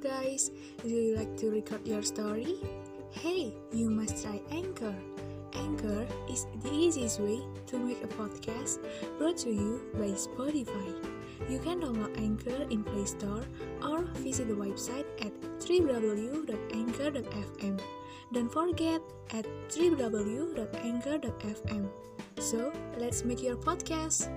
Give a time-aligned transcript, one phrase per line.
[0.00, 0.50] guys,
[0.82, 2.56] do you like to record your story?
[3.10, 4.94] Hey, you must try Anchor.
[5.54, 8.78] Anchor is the easiest way to make a podcast
[9.18, 10.94] brought to you by Spotify.
[11.48, 13.44] You can download Anchor in Play Store
[13.82, 17.80] or visit the website at www.anchor.fm.
[18.32, 19.00] Don't forget
[19.32, 21.88] at www.anchor.fm.
[22.38, 24.28] So, let's make your podcast.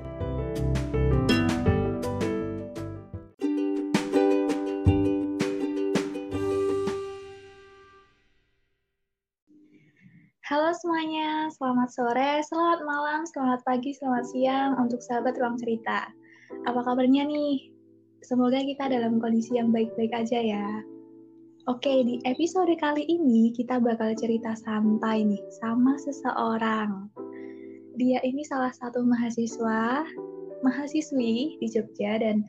[11.83, 16.07] Selamat sore, selamat malam, selamat pagi, selamat siang untuk sahabat ruang cerita.
[16.63, 17.75] Apa kabarnya nih?
[18.23, 20.79] Semoga kita dalam kondisi yang baik-baik aja ya.
[21.67, 27.11] Oke, di episode kali ini kita bakal cerita santai nih sama seseorang.
[27.99, 30.07] Dia ini salah satu mahasiswa,
[30.63, 32.47] mahasiswi di Jogja dan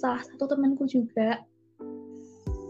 [0.00, 1.44] salah satu temanku juga.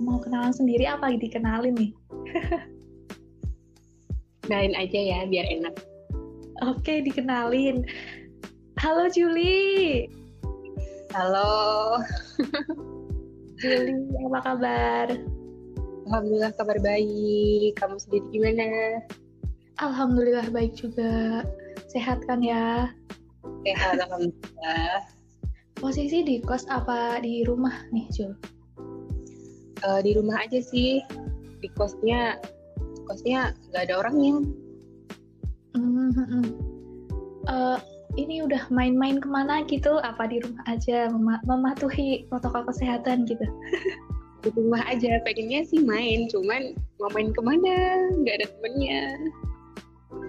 [0.03, 1.95] Mau kenalan sendiri apa dikenalin nih?
[4.51, 5.90] Kenalin aja ya, biar enak.
[6.61, 7.89] Oke, dikenalin.
[8.77, 10.05] Halo Juli.
[11.17, 11.97] Halo.
[13.57, 13.97] Juli,
[14.29, 15.07] apa kabar?
[16.05, 17.81] Alhamdulillah kabar baik.
[17.81, 19.01] Kamu sendiri gimana?
[19.81, 21.49] Alhamdulillah baik juga.
[21.89, 22.93] Sehat kan ya?
[23.65, 25.09] Sehat, Alhamdulillah.
[25.81, 28.37] Posisi di kos apa di rumah nih, Jul?
[29.81, 31.01] Uh, di rumah aja sih.
[31.65, 32.37] Di kosnya
[33.09, 34.45] kosnya nggak ada orangnya.
[36.13, 36.45] -hmm.
[37.47, 37.79] uh,
[38.19, 40.03] ini udah main-main ke mana gitu?
[40.03, 43.47] Apa di rumah aja mem mematuhi protokol kesehatan gitu?
[44.43, 45.21] di rumah aja.
[45.23, 48.09] Pengennya sih main, cuman mau main ke mana?
[48.25, 49.05] Nggak ada temennya.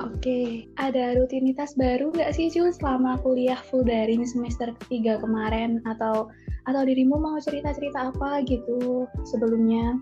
[0.01, 0.47] Oke, okay.
[0.77, 6.29] ada rutinitas baru nggak sih Jul selama kuliah full daring semester ketiga kemarin atau
[6.69, 9.97] atau dirimu mau cerita-cerita apa gitu sebelumnya?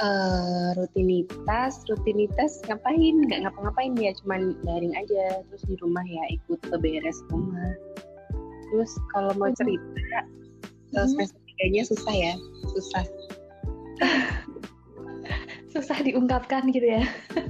[0.00, 3.14] Uh, rutinitas rutinitas ngapain?
[3.28, 7.72] Nggak ngapa-ngapain ya cuman daring aja terus di rumah ya ikut ke beres rumah.
[8.70, 10.20] Terus kalau mau cerita
[10.92, 11.08] hmm.
[11.14, 12.34] semester tiganya susah ya
[12.74, 13.04] susah.
[15.70, 17.06] Susah diungkapkan gitu ya.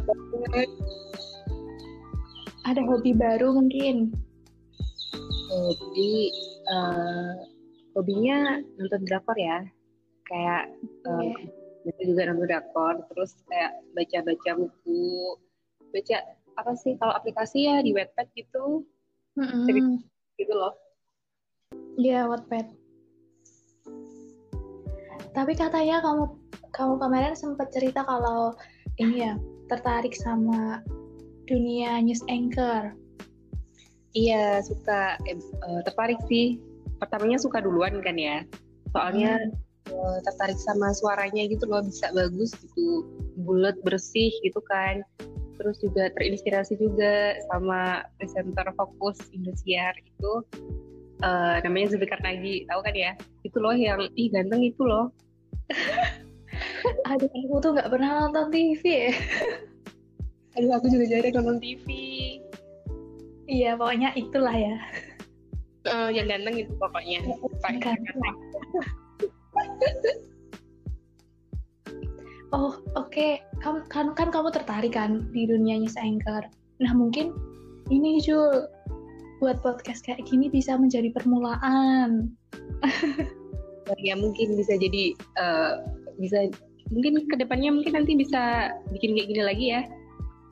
[2.69, 4.13] Ada hobi baru mungkin?
[5.49, 6.29] Hobi
[6.69, 7.33] uh,
[7.97, 9.65] hobinya nonton drakor ya.
[10.29, 10.69] Kayak
[11.09, 11.33] uh,
[11.89, 15.37] itu juga nonton drakor terus kayak baca-baca buku
[15.91, 16.17] baca
[16.61, 18.85] apa sih kalau aplikasi ya di Wattpad gitu
[19.41, 20.05] mm-hmm.
[20.37, 20.77] gitu loh
[22.01, 22.67] Iya, yeah, Wattpad.
[25.31, 26.25] Tapi katanya kamu
[26.75, 28.57] kamu kemarin sempat cerita kalau
[28.99, 29.39] ini ya
[29.71, 30.83] tertarik sama
[31.47, 32.95] dunia news anchor.
[34.17, 35.39] Iya, suka eh,
[35.87, 36.59] tertarik sih.
[36.99, 38.43] Pertamanya suka duluan kan ya.
[38.91, 43.07] Soalnya hmm uh, tertarik sama suaranya gitu loh bisa bagus gitu.
[43.43, 45.03] Bulat bersih gitu kan.
[45.61, 50.33] Terus juga terinspirasi juga sama presenter fokus Indosiar itu.
[51.21, 53.13] Uh, namanya Zulfikar Nagi tahu kan ya?
[53.45, 55.13] Itu loh yang ih ganteng itu loh.
[57.13, 59.13] Aduh aku tuh nggak pernah nonton TV ya.
[60.57, 61.87] Aduh aku juga jarang nonton TV
[63.51, 64.79] iya pokoknya itulah ya.
[65.91, 67.21] Uh, yang ganteng itu pokoknya.
[67.61, 67.99] Ganteng
[72.57, 73.41] oh oke okay.
[73.63, 76.43] kan, kan kan kamu tertarik kan di dunia news anchor
[76.81, 77.33] nah mungkin
[77.91, 78.67] ini Jul
[79.41, 82.31] buat podcast kayak gini bisa menjadi permulaan
[83.99, 85.83] ya mungkin bisa jadi uh,
[86.21, 86.53] bisa
[86.93, 89.83] mungkin ke depannya mungkin nanti bisa bikin kayak gini lagi ya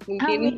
[0.08, 0.56] mungkin Amin.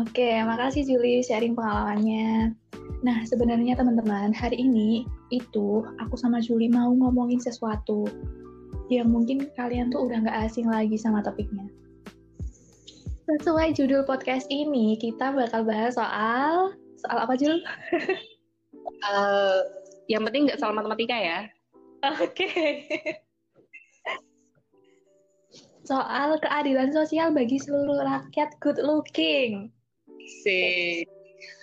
[0.00, 2.56] Oke, makasih Juli sharing pengalamannya.
[3.04, 8.08] Nah, sebenarnya teman-teman, hari ini itu aku sama Juli mau ngomongin sesuatu
[8.88, 11.68] yang mungkin kalian tuh udah nggak asing lagi sama topiknya.
[13.28, 17.60] Sesuai judul podcast ini, kita bakal bahas soal soal apa Jul?
[19.04, 19.60] uh,
[20.12, 21.40] yang penting nggak soal matematika ya.
[22.24, 22.48] Oke.
[22.48, 22.68] Okay.
[25.84, 29.68] soal keadilan sosial bagi seluruh rakyat good looking.
[30.42, 31.04] Sih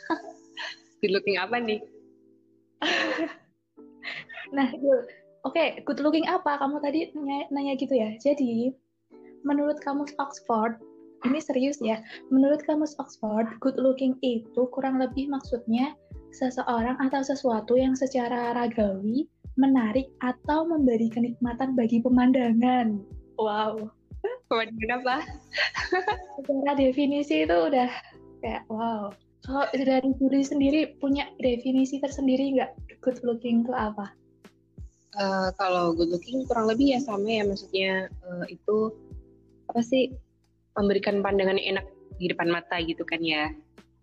[1.01, 1.81] good looking apa nih?
[4.55, 6.57] nah, oke, okay, good looking apa?
[6.61, 8.13] Kamu tadi nanya, nanya gitu ya.
[8.21, 8.73] Jadi,
[9.45, 10.77] menurut kamus Oxford,
[11.25, 12.01] ini serius ya.
[12.29, 15.97] Menurut kamus Oxford, good looking itu kurang lebih maksudnya
[16.35, 19.25] seseorang atau sesuatu yang secara ragawi
[19.57, 23.01] menarik atau memberi kenikmatan bagi pemandangan.
[23.41, 23.89] Wow.
[24.49, 25.17] Pemandangan apa?
[26.45, 27.89] secara definisi itu udah
[28.41, 29.11] kayak wow.
[29.45, 32.71] Kalau dari Juli sendiri punya definisi tersendiri nggak?
[32.99, 34.11] Good looking itu apa?
[35.17, 38.93] Uh, kalau good looking kurang lebih ya sama ya maksudnya uh, itu
[39.71, 40.13] apa sih
[40.77, 41.85] memberikan pandangan enak
[42.17, 43.53] di depan mata gitu kan ya.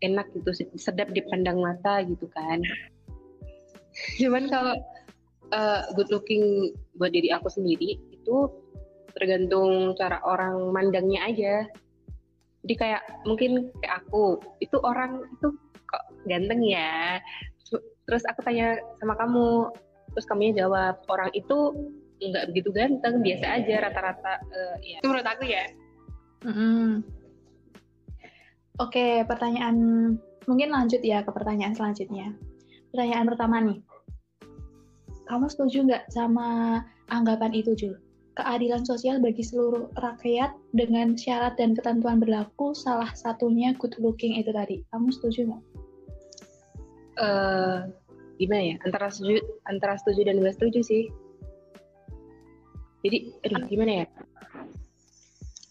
[0.03, 2.63] Enak gitu sedap dipandang mata gitu kan.
[4.23, 4.75] Cuman kalau
[5.53, 8.37] uh, good looking buat diri aku sendiri itu
[9.15, 11.55] tergantung cara orang mandangnya aja
[12.65, 15.49] jadi kayak mungkin kayak aku itu orang itu
[15.85, 17.21] kok ganteng ya
[18.05, 19.73] terus aku tanya sama kamu
[20.13, 21.73] terus kamu jawab orang itu
[22.25, 25.65] nggak begitu ganteng biasa aja rata-rata uh, ya itu menurut aku ya
[26.45, 26.89] mm -hmm.
[28.83, 29.77] Oke, pertanyaan
[30.51, 32.35] mungkin lanjut ya ke pertanyaan selanjutnya.
[32.91, 33.79] Pertanyaan pertama nih,
[35.31, 37.95] kamu setuju nggak sama anggapan itu, Jul?
[38.35, 44.51] Keadilan sosial bagi seluruh rakyat dengan syarat dan ketentuan berlaku, salah satunya good looking itu
[44.51, 44.83] tadi.
[44.91, 45.63] Kamu setuju nggak?
[47.15, 47.95] Uh,
[48.43, 48.77] gimana ya?
[48.83, 49.39] Antara setuju,
[49.71, 51.05] antara setuju dan nggak setuju sih.
[53.07, 54.07] Jadi, aduh, gimana ya?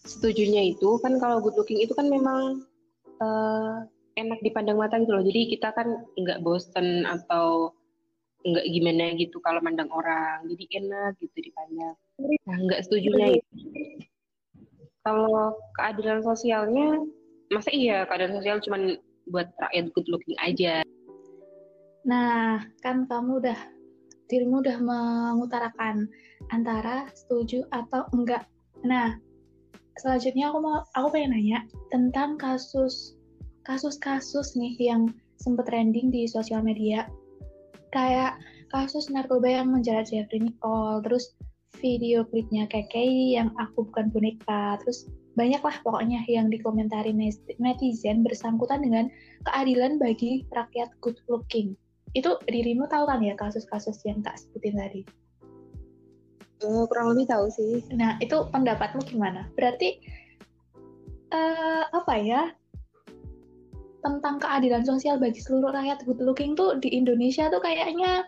[0.08, 2.64] Setujunya itu kan kalau good looking itu kan memang
[3.20, 3.84] uh,
[4.16, 5.24] enak dipandang mata gitu loh.
[5.26, 7.76] Jadi kita kan nggak bosen atau
[8.40, 10.48] nggak gimana gitu kalau mandang orang.
[10.48, 11.98] Jadi enak gitu dipandang.
[12.20, 13.42] Nah, nggak setuju itu.
[15.04, 17.02] Kalau keadilan sosialnya,
[17.52, 18.78] masa iya keadilan sosial cuma
[19.28, 20.80] buat rakyat good looking aja?
[22.04, 23.58] Nah, kan kamu udah
[24.28, 26.08] dirimu udah mengutarakan
[26.52, 28.48] antara setuju atau enggak.
[28.84, 29.16] Nah,
[30.00, 31.58] selanjutnya aku mau aku pengen nanya
[31.92, 33.16] tentang kasus
[33.64, 35.08] kasus-kasus nih yang
[35.40, 37.08] sempat trending di sosial media
[37.94, 38.36] kayak
[38.68, 41.32] kasus narkoba yang menjerat Jeffrey Nicole terus
[41.78, 47.10] video klipnya KKI yang aku bukan boneka terus banyak lah pokoknya yang dikomentari
[47.58, 49.10] netizen bersangkutan dengan
[49.50, 51.74] keadilan bagi rakyat good looking
[52.14, 55.02] itu dirimu tahu kan ya kasus-kasus yang tak sebutin tadi
[56.62, 57.84] Uh, kurang lebih tahu sih.
[57.92, 59.50] Nah, itu pendapatmu gimana?
[59.52, 60.00] Berarti
[61.34, 62.42] uh, apa ya?
[64.00, 68.24] Tentang keadilan sosial bagi seluruh rakyat good looking tuh di Indonesia tuh kayaknya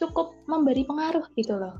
[0.00, 1.76] cukup memberi pengaruh gitu loh.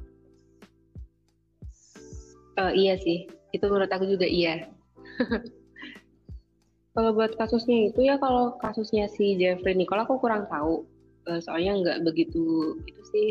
[2.57, 4.73] Uh, iya sih, itu menurut aku juga iya.
[6.97, 10.89] kalau buat kasusnya itu ya kalau kasusnya si Jeffrey Nicole aku kurang tahu,
[11.29, 13.29] uh, soalnya nggak begitu itu sih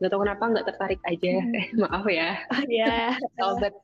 [0.00, 1.56] nggak tahu kenapa nggak tertarik aja hmm.
[1.60, 3.76] eh, maaf ya ya sobat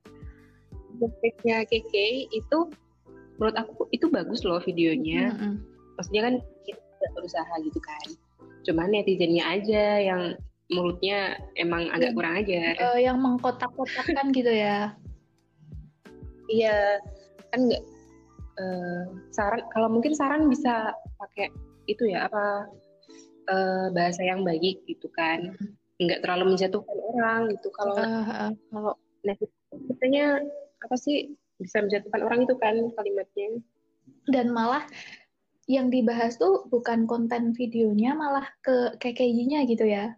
[0.96, 2.58] Musiknya Keke itu
[3.36, 5.56] menurut aku itu bagus loh videonya hmm, hmm.
[6.00, 6.34] maksudnya kan
[6.64, 8.06] kita berusaha gitu kan
[8.66, 10.22] cuman netizennya aja yang
[10.66, 14.98] mulutnya emang agak kurang aja uh, yang mengkotak-kotakkan gitu ya?
[16.50, 16.98] Iya
[17.54, 17.82] kan nggak
[18.58, 20.90] uh, saran kalau mungkin saran bisa
[21.22, 21.54] pakai
[21.86, 22.66] itu ya apa
[23.46, 25.54] uh, bahasa yang baik gitu kan.
[26.02, 27.68] Nggak terlalu menjatuhkan orang gitu.
[27.70, 28.50] Kalau uh, uh.
[28.74, 28.92] kalau
[29.94, 30.42] katanya
[30.82, 31.30] apa sih
[31.62, 33.62] bisa menjatuhkan orang itu kan kalimatnya?
[34.34, 34.82] Dan malah
[35.66, 40.14] yang dibahas tuh bukan konten videonya malah ke KKI-nya gitu ya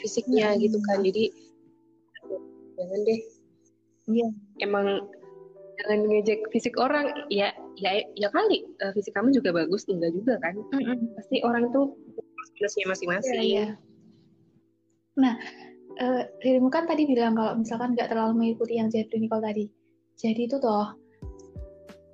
[0.00, 0.60] fisiknya hmm.
[0.60, 1.24] gitu kan jadi
[2.76, 3.20] jangan deh
[4.12, 4.28] iya
[4.60, 5.08] emang
[5.80, 10.38] jangan ngejek fisik orang ya ya ya kali uh, fisik kamu juga bagus enggak juga
[10.44, 10.98] kan mm -hmm.
[11.18, 11.96] pasti orang tuh
[12.54, 13.72] plusnya masing-masing yeah, yeah.
[15.14, 15.38] Nah,
[16.02, 19.64] uh, dirimu kan tadi bilang kalau misalkan nggak terlalu mengikuti yang Jeffrey Nicole tadi.
[20.18, 20.94] Jadi itu toh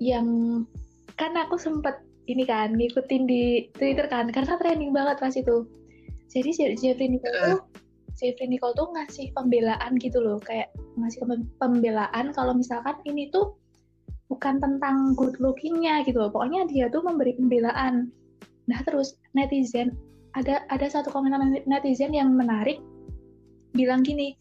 [0.00, 0.28] yang
[1.20, 2.00] kan aku sempet
[2.32, 5.68] ini kan ngikutin di Twitter kan karena trending banget pas itu.
[6.32, 7.60] Jadi Jeffrey Nicole tuh
[8.16, 11.20] Jeffrey Nicole tuh ngasih pembelaan gitu loh, kayak ngasih
[11.60, 13.60] pembelaan kalau misalkan ini tuh
[14.32, 16.32] bukan tentang good lookingnya gitu loh.
[16.32, 18.08] Pokoknya dia tuh memberi pembelaan.
[18.70, 19.92] Nah terus netizen
[20.38, 22.78] ada ada satu komentar netizen yang menarik
[23.74, 24.38] bilang gini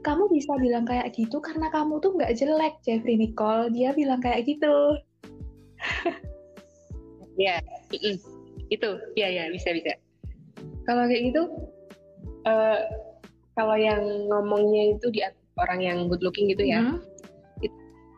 [0.00, 4.48] kamu bisa bilang kayak gitu karena kamu tuh nggak jelek Jeffrey Nicole dia bilang kayak
[4.48, 4.96] gitu
[7.40, 7.58] ya
[8.72, 9.92] itu ya ya bisa bisa.
[10.88, 11.42] Kalau kayak gitu
[12.48, 12.80] uh,
[13.54, 15.20] kalau yang ngomongnya itu di
[15.60, 16.98] orang yang good looking gitu ya hmm.
[17.60, 17.76] itu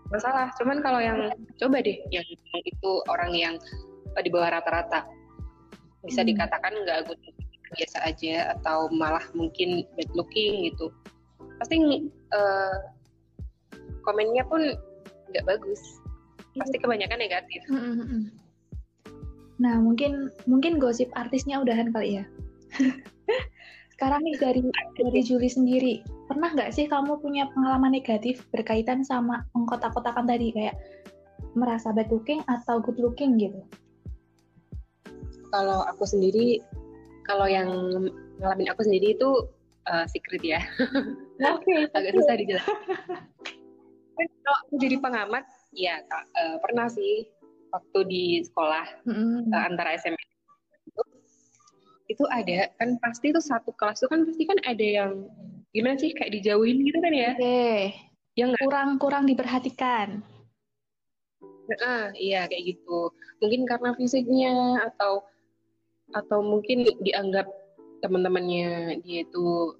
[0.09, 0.50] masalah.
[0.61, 2.25] Cuman kalau yang coba deh yang
[2.62, 3.54] itu orang yang
[4.23, 5.06] di bawah rata-rata.
[6.06, 6.30] Bisa hmm.
[6.35, 7.21] dikatakan nggak good
[7.75, 10.94] biasa aja atau malah mungkin bad looking gitu.
[11.59, 12.78] Pasti uh,
[14.06, 14.62] komennya pun
[15.35, 15.83] nggak bagus
[16.54, 17.61] pasti kebanyakan negatif
[19.54, 22.25] nah mungkin mungkin gosip artisnya udahan kali ya
[23.94, 24.61] sekarang nih dari
[24.99, 25.94] dari Juli sendiri
[26.26, 30.75] pernah nggak sih kamu punya pengalaman negatif berkaitan sama mengkotak-kotakan tadi kayak
[31.54, 33.62] merasa bad looking atau good looking gitu?
[35.54, 36.58] Kalau aku sendiri,
[37.23, 37.70] kalau yang
[38.42, 39.30] ngalamin aku sendiri itu
[39.87, 40.61] uh, secret ya.
[41.54, 41.62] Oke.
[41.62, 42.78] Okay, Agak susah dijelaskan.
[44.44, 47.28] kalau aku jadi pengamat, ya uh, pernah sih
[47.74, 49.50] waktu di sekolah mm-hmm.
[49.50, 50.18] uh, antara SMP
[50.86, 51.02] itu,
[52.14, 55.12] itu ada kan pasti itu satu kelas itu kan pasti kan ada yang
[55.74, 57.34] gimana sih kayak dijauhin gitu kan ya?
[57.34, 57.42] Oke.
[57.42, 57.78] Okay.
[58.38, 60.22] Yang kurang kurang diperhatikan.
[61.66, 63.10] Nah, iya kayak gitu.
[63.42, 64.54] Mungkin karena fisiknya
[64.86, 65.26] atau
[66.14, 67.50] atau mungkin dianggap
[68.04, 69.74] teman-temannya dia itu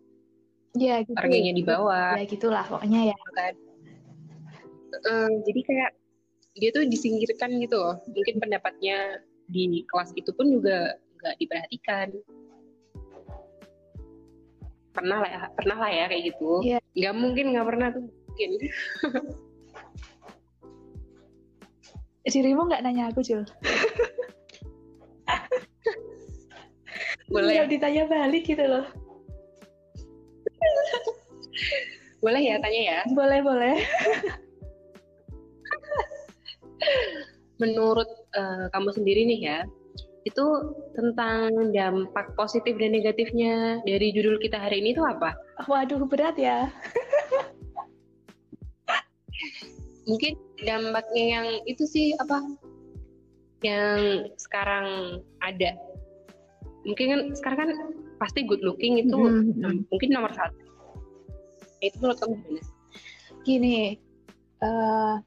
[0.74, 1.14] ya gitu.
[1.14, 2.18] harganya di bawah.
[2.18, 3.16] Ya gitulah pokoknya ya.
[3.38, 3.54] Kan.
[5.02, 5.90] Uh, jadi kayak
[6.54, 7.98] dia tuh disingkirkan gitu loh.
[8.06, 9.18] Mungkin pendapatnya
[9.50, 12.08] di kelas itu pun juga nggak diperhatikan.
[14.94, 16.62] Pernah lah ya, pernah lah ya kayak gitu.
[16.62, 16.80] Yeah.
[16.94, 18.50] Nggak mungkin nggak pernah tuh mungkin.
[22.34, 23.44] Dirimu nggak nanya aku, Jul?
[27.32, 27.56] Boleh.
[27.56, 28.86] Nggak ditanya balik gitu loh.
[32.24, 33.04] boleh ya tanya ya?
[33.12, 33.76] Boleh, boleh.
[37.62, 39.59] Menurut uh, kamu sendiri nih ya,
[40.26, 40.47] itu
[40.97, 45.37] tentang dampak positif dan negatifnya dari judul kita hari ini itu apa?
[45.71, 46.73] Waduh, berat ya.
[50.09, 52.41] Mungkin dampaknya yang itu sih apa
[53.64, 55.73] yang sekarang ada
[56.85, 57.71] mungkin kan sekarang kan
[58.21, 59.88] pasti good looking itu mm-hmm.
[59.88, 60.61] mungkin nomor satu
[61.81, 62.62] itu menurut kamu gimana
[63.45, 63.79] gini
[64.61, 65.21] uh,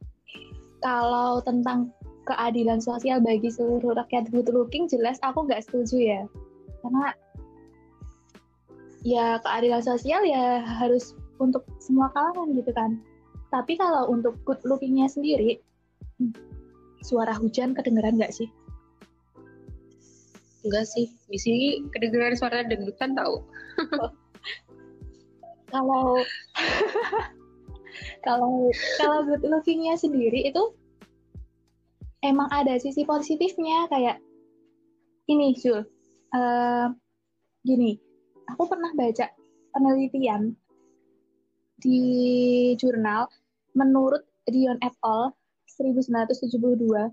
[0.84, 1.90] kalau tentang
[2.28, 6.22] keadilan sosial bagi seluruh rakyat good looking jelas aku nggak setuju ya
[6.84, 7.06] karena
[9.08, 13.00] ya keadilan sosial ya harus untuk semua kalangan gitu kan
[13.48, 15.64] tapi kalau untuk good lookingnya sendiri,
[16.20, 16.36] hmm,
[17.04, 18.52] suara hujan kedengeran nggak sih?
[20.68, 23.40] Enggak sih, di sini kedengeran suara dangdutan tahu.
[25.72, 26.20] kalau
[28.22, 30.74] kalau kalau good lookingnya sendiri itu
[32.26, 34.18] emang ada sisi positifnya kayak
[35.28, 35.84] ini Jul,
[36.32, 36.88] uh,
[37.68, 38.00] gini,
[38.48, 39.28] aku pernah baca
[39.76, 40.56] penelitian
[41.84, 42.00] di
[42.80, 43.28] jurnal
[43.76, 45.36] menurut Dion et al
[45.68, 47.12] 1972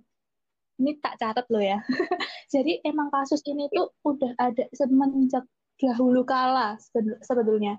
[0.80, 1.78] ini tak catat loh ya.
[2.54, 5.44] Jadi emang kasus ini tuh udah ada semenjak
[5.78, 6.78] dahulu kala
[7.22, 7.78] sebetulnya.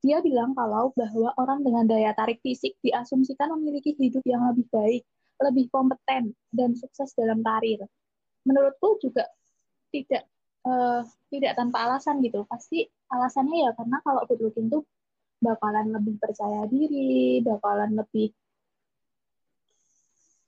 [0.00, 5.04] Dia bilang kalau bahwa orang dengan daya tarik fisik diasumsikan memiliki hidup yang lebih baik,
[5.44, 7.84] lebih kompeten, dan sukses dalam karir.
[8.48, 9.28] Menurutku juga
[9.92, 10.24] tidak
[10.64, 12.48] uh, tidak tanpa alasan gitu.
[12.48, 14.88] Pasti alasannya ya karena kalau good looking tuh
[15.40, 18.32] bakalan lebih percaya diri, bakalan lebih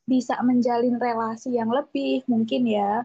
[0.08, 3.04] bisa menjalin relasi yang lebih mungkin ya.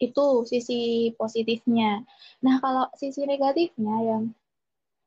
[0.00, 2.02] Itu sisi positifnya.
[2.42, 4.22] Nah, kalau sisi negatifnya yang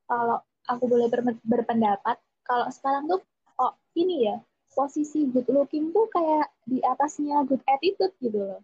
[0.06, 3.22] kalau aku boleh ber berpendapat, kalau sekarang tuh
[3.62, 4.38] oh ini ya,
[4.74, 8.62] posisi good looking tuh kayak di atasnya good attitude gitu loh.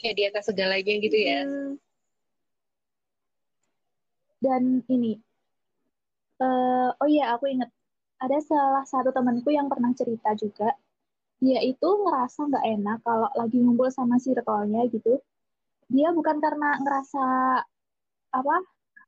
[0.00, 1.44] Kayak di atas segalanya gitu ya.
[1.44, 1.78] Hmm
[4.40, 5.20] dan ini
[6.40, 7.68] uh, oh iya aku inget
[8.20, 10.72] ada salah satu temanku yang pernah cerita juga
[11.40, 15.20] dia itu ngerasa nggak enak kalau lagi ngumpul sama circle-nya gitu
[15.92, 17.24] dia bukan karena ngerasa
[18.32, 18.56] apa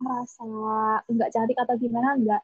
[0.03, 0.43] ngerasa
[1.09, 2.43] nggak cantik atau gimana enggak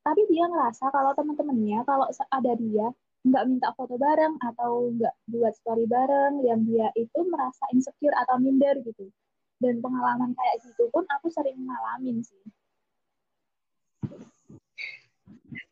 [0.00, 2.88] tapi dia ngerasa kalau teman-temannya kalau ada dia
[3.20, 8.40] nggak minta foto bareng atau nggak buat story bareng yang dia itu merasa insecure atau
[8.40, 9.12] minder gitu.
[9.60, 12.40] Dan pengalaman kayak gitu pun aku sering ngalamin sih.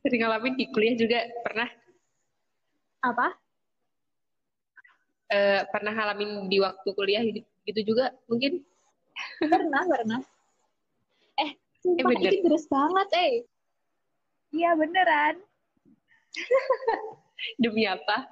[0.05, 1.69] Sering ngalamin di kuliah juga pernah.
[3.01, 3.33] Apa?
[5.29, 7.25] Uh, pernah ngalamin di waktu kuliah
[7.65, 8.61] gitu juga mungkin?
[9.41, 10.21] Pernah pernah
[11.97, 13.35] sumpah eh, terus banget eh.
[14.53, 15.35] Iya beneran.
[17.63, 18.29] Demi apa?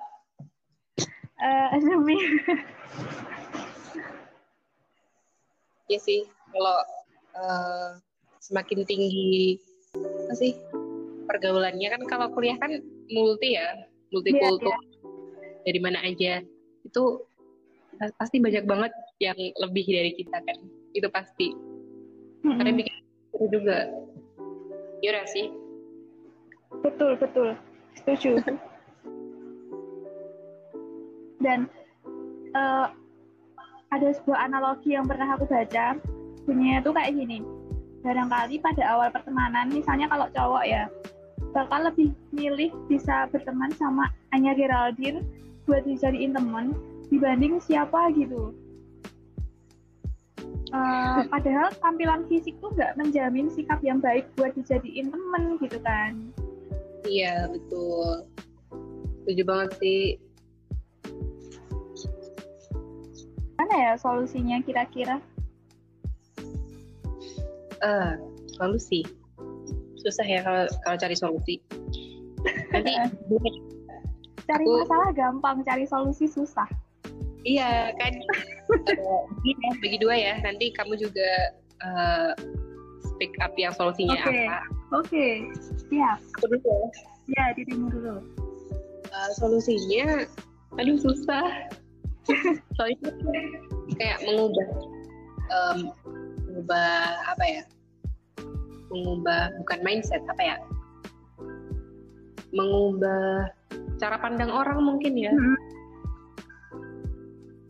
[1.37, 2.17] Uh, demi
[5.85, 6.79] ya sih kalau
[7.37, 8.01] uh,
[8.41, 9.61] semakin tinggi
[9.93, 10.57] apa sih
[11.29, 12.81] pergaulannya kan kalau kuliah kan
[13.13, 13.69] multi ya
[14.11, 14.73] multikultur.
[14.73, 15.63] Yeah, yeah.
[15.69, 16.35] dari mana aja.
[16.89, 17.29] Itu
[18.17, 20.59] pasti banyak banget yang lebih dari kita kan.
[20.97, 21.77] Itu pasti.
[22.47, 22.59] Mm-hmm.
[22.63, 22.96] karena bikin
[23.37, 23.89] itu juga.
[25.05, 25.53] Iya sih.
[26.81, 27.55] Betul betul.
[28.01, 28.41] Setuju.
[31.45, 31.69] Dan
[32.57, 32.89] uh,
[33.93, 36.01] ada sebuah analogi yang pernah aku baca.
[36.49, 37.45] Bunyinya tuh kayak gini.
[38.03, 40.87] Barangkali pada awal pertemanan misalnya kalau cowok ya
[41.57, 45.25] bakal lebih milih bisa berteman sama Anya Geraldine
[45.65, 46.77] buat dijadiin teman
[47.09, 48.53] dibanding siapa gitu.
[50.75, 56.35] Uh, padahal tampilan fisik tuh nggak menjamin sikap yang baik buat dijadiin temen gitu kan.
[57.07, 58.27] Iya betul.
[59.23, 60.03] Setuju banget sih.
[63.57, 65.19] Mana ya solusinya kira-kira?
[67.83, 68.19] Uh,
[68.55, 69.03] solusi.
[70.03, 71.55] Susah ya kalau kalau cari solusi.
[72.71, 72.93] Nanti
[74.49, 76.69] cari aku, masalah gampang, cari solusi susah.
[77.47, 78.13] Iya kan.
[78.71, 79.23] Uh,
[79.83, 80.35] bagi dua ya.
[80.43, 81.31] Nanti kamu juga
[81.83, 82.33] uh,
[83.15, 84.47] speak up yang solusinya okay.
[84.47, 84.59] apa.
[84.95, 85.33] Oke, okay.
[85.91, 86.19] siap.
[86.39, 86.89] Aku dulu ya.
[87.27, 88.17] Ya, dirimu dulu.
[89.11, 90.27] Uh, solusinya,
[90.79, 91.47] aduh susah.
[92.79, 93.11] Soalnya
[93.99, 94.69] kayak mengubah,
[95.51, 95.79] um,
[96.47, 96.91] mengubah
[97.35, 97.63] apa ya?
[98.91, 100.57] Mengubah bukan mindset apa ya?
[102.55, 103.51] Mengubah
[103.99, 105.35] cara pandang orang mungkin ya.
[105.35, 105.76] Mm -hmm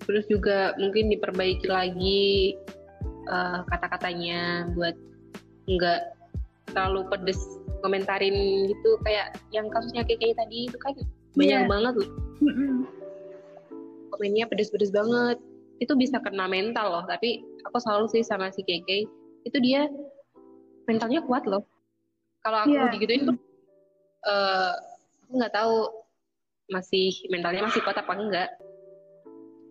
[0.06, 2.54] terus juga mungkin diperbaiki lagi
[3.26, 4.94] uh, kata-katanya buat
[5.66, 6.00] nggak
[6.70, 7.38] terlalu pedes
[7.82, 10.94] komentarin gitu kayak yang kasusnya kayak tadi itu kan
[11.36, 11.68] banyak yeah.
[11.68, 12.10] banget loh.
[14.16, 15.36] Komennya pedes-pedes banget.
[15.76, 19.04] Itu bisa kena mental loh tapi aku selalu sih sama si Keke
[19.44, 19.90] itu dia
[20.88, 21.66] mentalnya kuat loh.
[22.40, 22.88] Kalau aku yeah.
[22.94, 23.36] digituin tuh
[24.24, 24.72] uh,
[25.26, 25.76] aku nggak tahu
[26.70, 28.50] masih mentalnya masih kuat apa enggak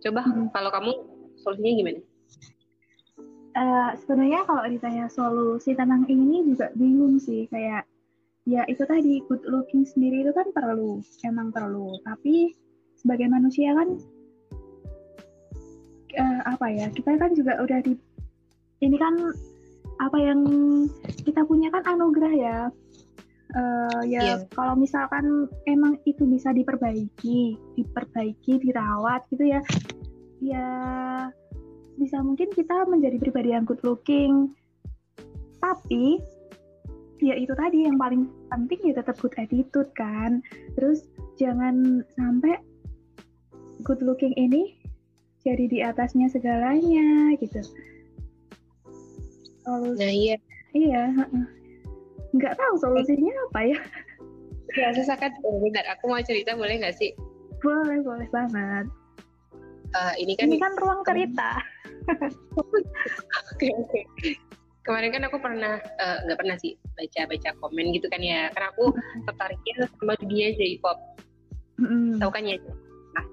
[0.05, 0.53] Coba hmm.
[0.53, 0.91] kalau kamu
[1.41, 2.01] solusinya gimana?
[3.55, 7.87] Uh, sebenarnya kalau ditanya solusi tentang ini juga bingung sih kayak
[8.45, 12.53] ya itu tadi good looking sendiri itu kan perlu emang perlu tapi
[12.99, 13.97] sebagai manusia kan
[16.19, 17.97] uh, apa ya kita kan juga udah di
[18.85, 19.33] ini kan
[20.03, 20.45] apa yang
[21.23, 22.59] kita punya kan anugerah ya
[23.55, 24.37] uh, ya yeah.
[24.53, 29.63] kalau misalkan emang itu bisa diperbaiki diperbaiki dirawat gitu ya
[30.45, 30.69] ya
[31.97, 34.53] bisa mungkin kita menjadi pribadi yang good looking.
[35.63, 36.21] Tapi
[37.23, 40.45] ya itu tadi yang paling penting ya tetap good attitude kan.
[40.77, 41.09] Terus
[41.41, 42.61] jangan sampai
[43.81, 44.77] good looking ini
[45.41, 47.65] jadi di atasnya segalanya gitu.
[49.65, 50.37] Terus, nah iya.
[50.75, 51.07] Iya
[52.35, 53.79] nggak tahu solusinya apa ya.
[54.75, 57.15] Ya susah kan oh, bentar aku mau cerita boleh nggak sih?
[57.63, 58.91] Boleh boleh banget
[59.95, 61.59] uh, ini kan ini kan ruang cerita.
[63.55, 64.01] Oke oke.
[64.85, 68.53] Kemarin kan aku pernah eh, nggak uh, pernah sih baca baca komen gitu kan ya.
[68.53, 68.93] Karena aku
[69.25, 70.97] tertariknya sama dunia J-pop.
[71.81, 72.21] Mm.
[72.21, 72.61] tahu kan ya?
[72.61, 73.25] Nah,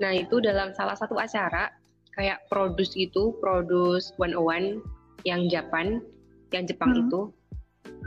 [0.00, 1.68] nah itu dalam salah satu acara
[2.16, 4.80] kayak produce gitu produce one one
[5.28, 6.00] yang Japan
[6.56, 7.02] yang Jepang hmm.
[7.04, 7.20] itu.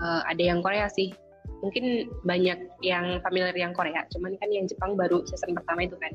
[0.02, 1.14] Uh, ada yang Korea sih.
[1.62, 4.02] Mungkin banyak yang familiar yang Korea.
[4.10, 6.10] Cuman kan yang Jepang baru season pertama itu kan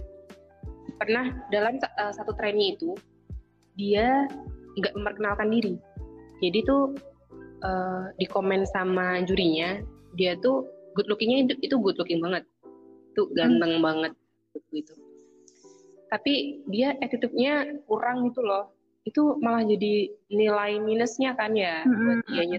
[1.00, 2.92] pernah dalam uh, satu trainee itu
[3.80, 4.28] dia
[4.76, 5.74] nggak memperkenalkan diri.
[6.44, 6.92] Jadi tuh
[7.64, 9.80] uh, di komen sama jurinya
[10.14, 12.44] dia tuh good lookingnya itu, itu good looking banget.
[13.16, 13.84] Tuh ganteng hmm.
[13.84, 14.12] banget
[14.70, 14.92] gitu.
[16.10, 18.68] Tapi dia attitude-nya kurang gitu loh.
[19.08, 22.04] Itu malah jadi nilai minusnya kan ya mm-hmm.
[22.04, 22.58] buat dianya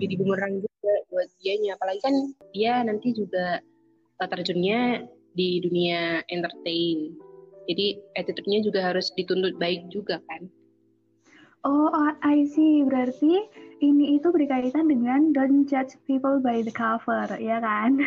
[0.00, 1.76] jadi bumerang juga buat dianya.
[1.76, 2.14] Apalagi kan
[2.54, 3.60] dia nanti juga
[4.22, 5.04] uh, terjunnya
[5.34, 7.14] di dunia entertain
[7.70, 10.48] jadi attitude-nya juga harus dituntut baik juga kan
[11.64, 13.46] oh, oh I see berarti
[13.80, 18.02] ini itu berkaitan dengan don't judge people by the cover ya kan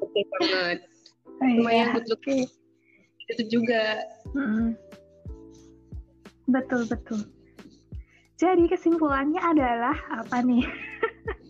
[0.00, 0.78] oke okay, banget
[1.40, 1.94] oh, lumayan iya.
[1.96, 2.44] good look okay.
[3.32, 4.04] itu juga
[4.36, 4.76] mm-hmm
[6.46, 7.20] Betul, betul.
[8.38, 10.62] Jadi kesimpulannya adalah apa nih?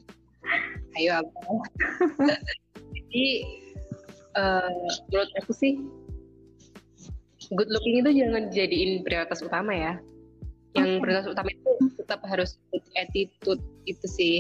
[0.96, 1.40] Ayo apa?
[2.96, 3.26] Jadi
[4.36, 4.70] uh,
[5.10, 5.80] menurut aku sih
[7.54, 9.94] good looking itu jangan jadiin prioritas utama ya.
[10.76, 12.60] Yang prioritas utama itu tetap harus
[13.00, 14.36] attitude itu sih.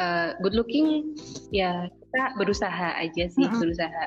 [0.00, 1.12] Uh, good looking
[1.52, 3.60] ya kita berusaha aja sih, uh -uh.
[3.60, 4.02] berusaha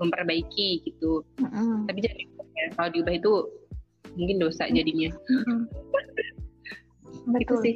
[0.00, 1.20] memperbaiki gitu.
[1.36, 1.76] Uh -uh.
[1.84, 2.24] Tapi jangan
[2.56, 3.32] ya, kalau diubah itu
[4.16, 5.08] mungkin dosa jadinya
[7.32, 7.74] betul itu sih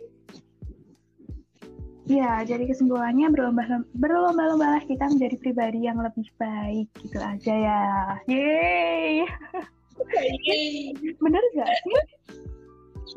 [2.07, 7.85] Ya, jadi kesimpulannya berlomba berlomba-lombalah kita menjadi pribadi yang lebih baik gitu aja ya.
[8.31, 9.27] Yeay.
[10.47, 10.95] Yeay.
[11.19, 11.99] Bener gak sih?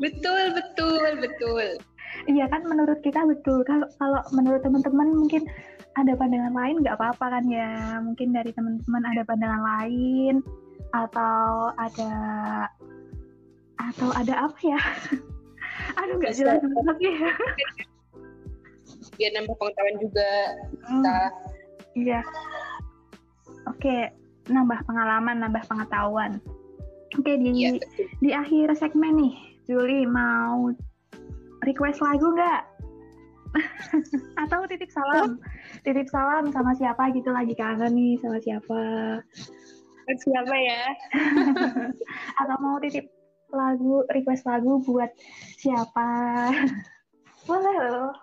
[0.02, 1.78] Betul, betul, betul.
[2.26, 3.62] Iya kan menurut kita betul.
[3.62, 5.46] Kalau kalau menurut teman-teman mungkin
[5.94, 8.02] ada pandangan lain nggak apa-apa kan ya.
[8.02, 10.42] Mungkin dari teman-teman ada pandangan lain
[10.90, 12.12] atau ada
[13.78, 14.80] atau ada apa ya?
[16.02, 17.30] Aduh nggak jelas banget ya.
[19.20, 20.30] biar nambah pengetahuan juga
[20.88, 21.18] Hmm, kita
[21.92, 22.20] iya.
[23.68, 24.08] Oke,
[24.48, 26.40] nambah pengalaman, nambah pengetahuan.
[27.20, 27.76] Oke, di iya
[28.24, 29.34] di akhir segmen nih,
[29.68, 30.72] Juli mau
[31.68, 32.62] request lagu nggak?
[34.46, 35.36] Atau titip salam?
[35.82, 38.82] Titip salam sama siapa gitu lagi kangen nih sama siapa?
[40.10, 40.90] siapa ya
[42.42, 43.06] Atau mau titip
[43.50, 45.10] lagu, request lagu buat
[45.58, 46.10] siapa?
[47.46, 48.14] Boleh loh.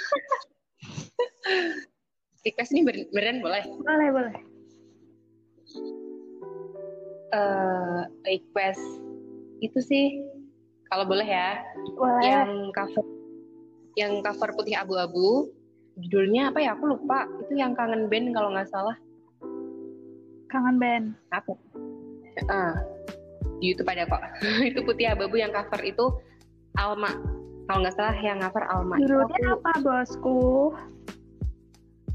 [2.46, 3.64] request ini ber- beneran boleh?
[3.84, 4.34] Boleh, boleh.
[7.30, 8.82] eh request.
[9.62, 10.18] Itu sih
[10.90, 11.62] kalau boleh ya.
[11.94, 12.22] Boleh.
[12.26, 13.04] yang cover
[13.94, 15.52] yang cover putih abu-abu.
[16.00, 16.74] Judulnya apa ya?
[16.74, 17.28] Aku lupa.
[17.46, 18.96] Itu yang kangen band kalau nggak salah.
[20.50, 21.06] Kangen band.
[21.30, 21.54] apa?
[22.50, 22.74] Ah
[23.60, 24.22] di YouTube ada kok.
[24.72, 26.06] Itu putih abu-abu yang cover itu
[26.80, 27.12] Alma
[27.70, 30.74] kalau nggak salah yang cover Alma Judulnya apa, bosku?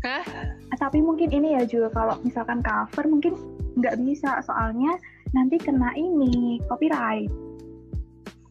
[0.03, 0.23] Hah?
[0.67, 3.39] Ah, Tapi mungkin ini ya, Jul, kalau misalkan cover mungkin
[3.79, 4.99] nggak bisa, soalnya
[5.31, 7.31] nanti kena ini, copyright.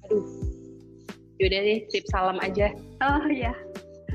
[0.08, 0.24] aduh
[1.40, 2.72] yaudah deh tip salam aja
[3.04, 3.52] Oh iya.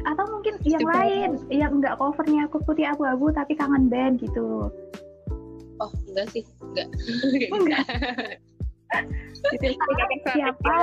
[0.10, 4.74] Atau mungkin yang lain, yang nggak covernya aku putih abu-abu tapi kangen band gitu.
[5.78, 6.90] oh enggak sih enggak
[7.54, 7.86] Enggak.
[10.34, 10.78] Siapa?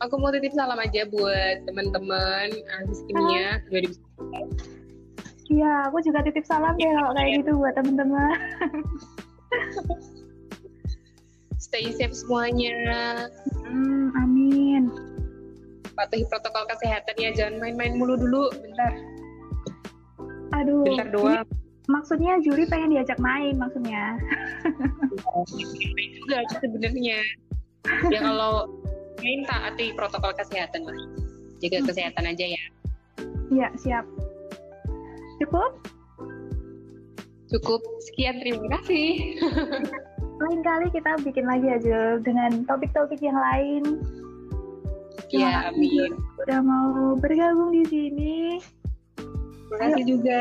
[0.00, 4.80] Aku mau titip salam aja buat teman-teman Aziz Kimia 2019
[5.50, 8.38] Iya, aku juga titip salam ya kalau kayak gitu buat temen-temen.
[11.60, 13.26] stay safe semuanya
[13.66, 14.94] Hmm, amin.
[15.92, 18.92] patuhi protokol kesehatan ya jangan main-main mulu dulu bentar
[20.54, 20.86] Aduh.
[20.86, 21.46] bentar doang
[21.90, 24.14] Maksudnya Juri pengen diajak main maksudnya.
[25.90, 27.18] main juga sebenarnya
[28.06, 28.70] ya kalau
[29.20, 30.98] main taati protokol kesehatan lah
[31.60, 32.64] jaga kesehatan aja ya
[33.50, 34.06] Iya, siap.
[35.42, 35.82] Cukup?
[37.50, 39.34] cukup sekian terima kasih
[40.40, 44.00] Lain kali kita bikin lagi aja dengan topik-topik yang lain.
[45.28, 48.36] Ya kasih, amin Udah mau bergabung di sini.
[49.68, 50.40] terima kasih juga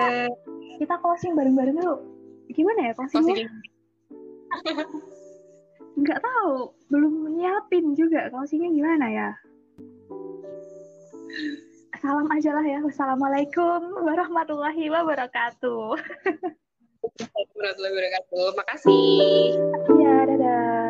[0.79, 1.99] Kita closing bareng-bareng yuk.
[2.55, 3.43] Gimana ya closingnya?
[3.43, 3.49] Closing.
[5.99, 6.71] Nggak tahu.
[6.87, 9.29] Belum nyiapin juga closingnya gimana ya.
[11.99, 12.79] Salam aja lah ya.
[12.79, 15.99] Wassalamualaikum warahmatullahi wabarakatuh.
[17.59, 19.51] warahmatullahi wabarakatuh makasih
[19.99, 20.88] Iya, dadah.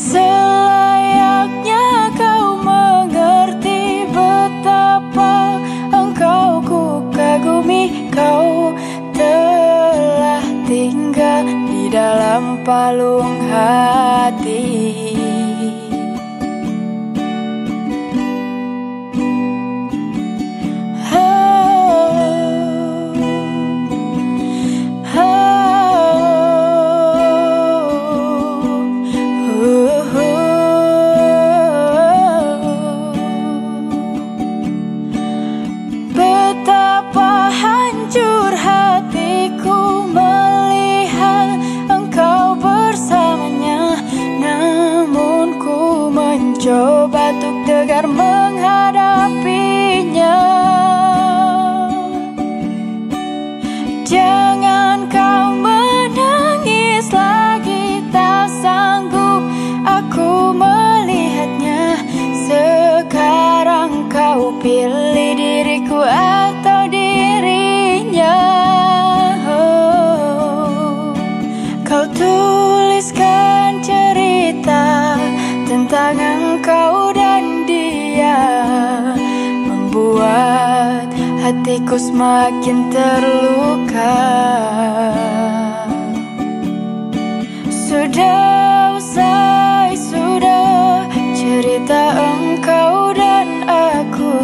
[0.00, 1.84] Selayaknya
[2.16, 5.60] kau mengerti betapa
[5.92, 8.72] engkau ku kagumi Kau
[9.12, 14.49] telah tinggal di dalam palung hati
[48.06, 48.99] untuk
[81.70, 84.18] hatiku semakin terluka.
[87.70, 91.06] Sudah usai, sudah
[91.38, 94.34] cerita engkau dan aku.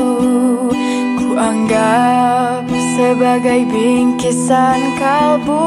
[1.19, 2.63] Ku anggap
[2.95, 5.67] sebagai bingkisan kalbu